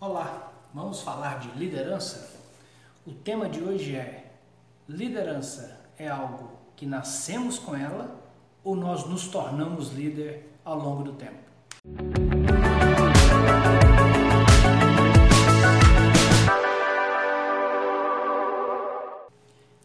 [0.00, 2.30] Olá, vamos falar de liderança?
[3.04, 4.30] O tema de hoje é:
[4.88, 8.16] liderança é algo que nascemos com ela
[8.62, 11.42] ou nós nos tornamos líder ao longo do tempo?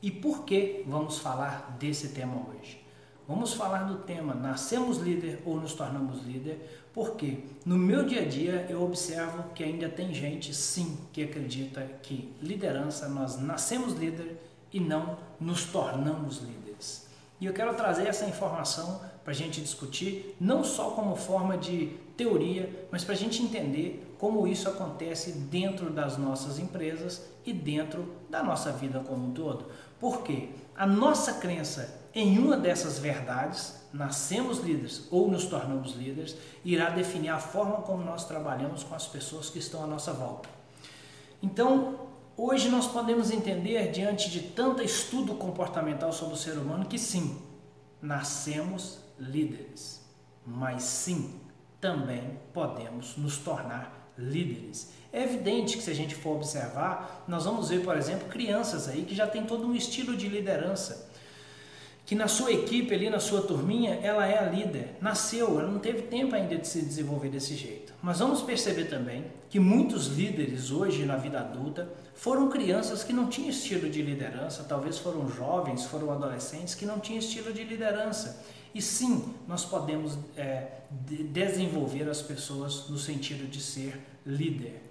[0.00, 2.87] E por que vamos falar desse tema hoje?
[3.28, 8.24] Vamos falar do tema nascemos líder ou nos tornamos líder, porque no meu dia a
[8.24, 14.40] dia eu observo que ainda tem gente, sim, que acredita que liderança nós nascemos líder
[14.72, 17.06] e não nos tornamos líderes.
[17.38, 21.98] E eu quero trazer essa informação para a gente discutir, não só como forma de
[22.16, 28.10] teoria, mas para a gente entender como isso acontece dentro das nossas empresas e dentro
[28.30, 29.66] da nossa vida como um todo.
[30.00, 36.90] Porque a nossa crença em uma dessas verdades, nascemos líderes ou nos tornamos líderes, irá
[36.90, 40.48] definir a forma como nós trabalhamos com as pessoas que estão à nossa volta.
[41.42, 46.98] Então, hoje nós podemos entender, diante de tanto estudo comportamental sobre o ser humano, que
[46.98, 47.40] sim,
[48.00, 50.02] nascemos líderes,
[50.46, 51.40] mas sim,
[51.80, 54.90] também podemos nos tornar líderes.
[55.12, 59.04] É evidente que se a gente for observar, nós vamos ver, por exemplo, crianças aí
[59.04, 61.08] que já têm todo um estilo de liderança
[62.08, 64.96] que na sua equipe ali, na sua turminha, ela é a líder.
[64.98, 67.92] Nasceu, ela não teve tempo ainda de se desenvolver desse jeito.
[68.00, 73.26] Mas vamos perceber também que muitos líderes hoje na vida adulta foram crianças que não
[73.26, 78.42] tinham estilo de liderança, talvez foram jovens, foram adolescentes que não tinham estilo de liderança.
[78.74, 84.87] E sim, nós podemos é, desenvolver as pessoas no sentido de ser líder.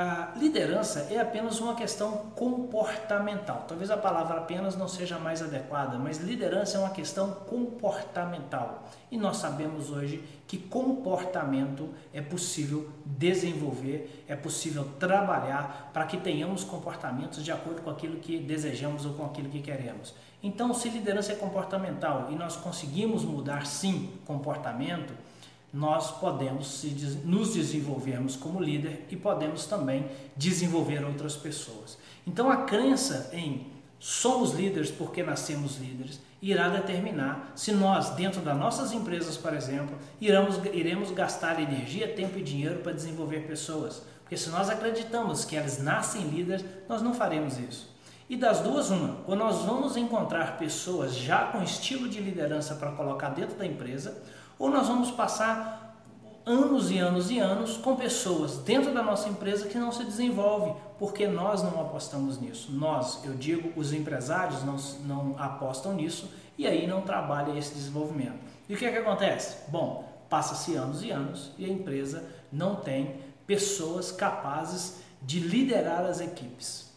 [0.00, 3.64] A liderança é apenas uma questão comportamental.
[3.66, 8.88] Talvez a palavra apenas não seja mais adequada, mas liderança é uma questão comportamental.
[9.10, 16.62] E nós sabemos hoje que comportamento é possível desenvolver, é possível trabalhar para que tenhamos
[16.62, 20.14] comportamentos de acordo com aquilo que desejamos ou com aquilo que queremos.
[20.40, 25.12] Então, se liderança é comportamental e nós conseguimos mudar sim comportamento,
[25.72, 26.84] nós podemos
[27.24, 30.06] nos desenvolvermos como líder e podemos também
[30.36, 31.98] desenvolver outras pessoas.
[32.26, 33.66] Então a crença em
[33.98, 39.96] somos líderes porque nascemos líderes irá determinar se nós, dentro das nossas empresas, por exemplo,
[40.20, 44.02] iremos, iremos gastar energia, tempo e dinheiro para desenvolver pessoas.
[44.22, 47.96] Porque se nós acreditamos que elas nascem líderes, nós não faremos isso.
[48.28, 52.92] E das duas, uma, ou nós vamos encontrar pessoas já com estilo de liderança para
[52.92, 54.22] colocar dentro da empresa,
[54.58, 55.78] ou nós vamos passar
[56.44, 60.74] anos e anos e anos com pessoas dentro da nossa empresa que não se desenvolvem,
[60.98, 62.72] porque nós não apostamos nisso.
[62.72, 64.76] Nós, eu digo, os empresários não,
[65.06, 68.38] não apostam nisso e aí não trabalha esse desenvolvimento.
[68.68, 69.58] E o que é que acontece?
[69.68, 73.16] Bom, passa-se anos e anos e a empresa não tem
[73.46, 76.88] pessoas capazes de liderar as equipes.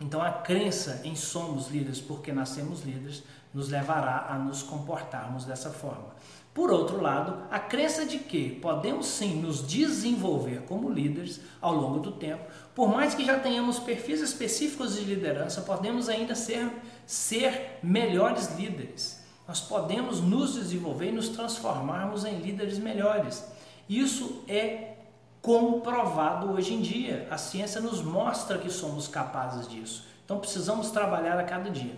[0.00, 3.22] Então a crença em somos líderes porque nascemos líderes
[3.52, 6.08] nos levará a nos comportarmos dessa forma.
[6.54, 11.98] Por outro lado, a crença de que podemos sim nos desenvolver como líderes ao longo
[11.98, 12.44] do tempo,
[12.76, 16.70] por mais que já tenhamos perfis específicos de liderança, podemos ainda ser,
[17.04, 19.20] ser melhores líderes.
[19.48, 23.44] Nós podemos nos desenvolver e nos transformarmos em líderes melhores.
[23.88, 24.94] Isso é
[25.42, 27.26] comprovado hoje em dia.
[27.32, 30.06] A ciência nos mostra que somos capazes disso.
[30.24, 31.94] Então precisamos trabalhar a cada dia.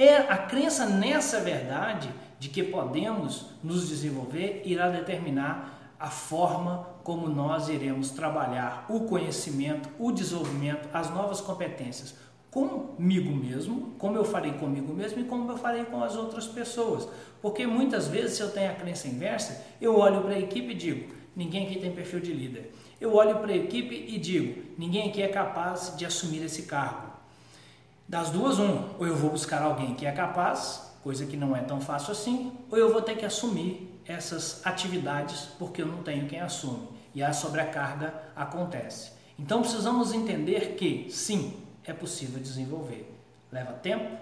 [0.00, 7.26] É a crença nessa verdade de que podemos nos desenvolver irá determinar a forma como
[7.26, 12.14] nós iremos trabalhar o conhecimento, o desenvolvimento, as novas competências
[12.48, 17.08] comigo mesmo, como eu farei comigo mesmo e como eu farei com as outras pessoas.
[17.42, 20.76] Porque muitas vezes, se eu tenho a crença inversa, eu olho para a equipe e
[20.76, 22.72] digo: ninguém aqui tem perfil de líder.
[23.00, 27.08] Eu olho para a equipe e digo: ninguém aqui é capaz de assumir esse cargo.
[28.08, 31.60] Das duas, uma, ou eu vou buscar alguém que é capaz, coisa que não é
[31.60, 36.26] tão fácil assim, ou eu vou ter que assumir essas atividades porque eu não tenho
[36.26, 36.88] quem assume.
[37.14, 39.12] E a sobrecarga acontece.
[39.38, 43.14] Então precisamos entender que sim, é possível desenvolver.
[43.52, 44.16] Leva tempo,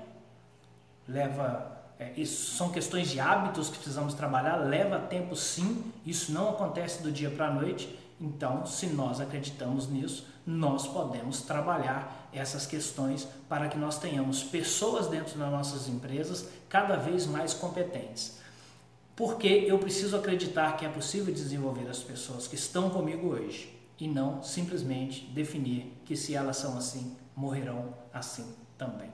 [1.07, 1.75] leva.
[1.99, 7.03] É, isso são questões de hábitos que precisamos trabalhar, leva tempo sim, isso não acontece
[7.03, 13.27] do dia para a noite então, se nós acreditamos nisso, nós podemos trabalhar essas questões
[13.49, 18.39] para que nós tenhamos pessoas dentro das nossas empresas cada vez mais competentes.
[19.15, 24.07] Porque eu preciso acreditar que é possível desenvolver as pessoas que estão comigo hoje e
[24.07, 28.47] não simplesmente definir que se elas são assim, morrerão assim
[28.77, 29.11] também.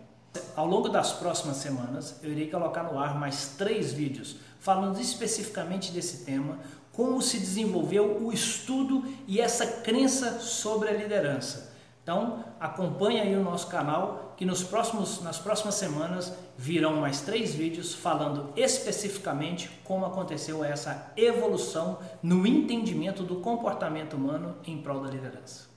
[0.54, 5.90] Ao longo das próximas semanas, eu irei colocar no ar mais três vídeos falando especificamente
[5.90, 6.58] desse tema,
[6.92, 11.72] como se desenvolveu o estudo e essa crença sobre a liderança.
[12.02, 17.54] Então, acompanhe aí o nosso canal que nos próximos, nas próximas semanas virão mais três
[17.54, 25.10] vídeos falando especificamente como aconteceu essa evolução no entendimento do comportamento humano em prol da
[25.10, 25.70] liderança.